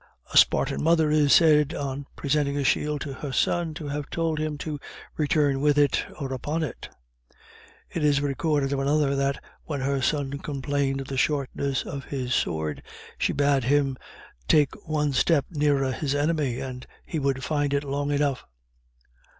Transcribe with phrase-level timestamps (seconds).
[0.33, 4.39] A Spartan mother is said, on presenting a shield to her son, to have told
[4.39, 4.79] him "to
[5.15, 6.89] return, with it or upon it."
[7.87, 12.33] It is recorded of another, that when her son complained of the shortness of his
[12.33, 12.81] sword,
[13.19, 13.95] she bade him
[14.47, 18.43] "take one step nearer his enemy and he would find it long enough."